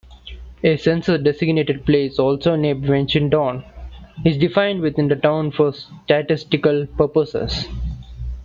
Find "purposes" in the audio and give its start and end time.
6.97-7.67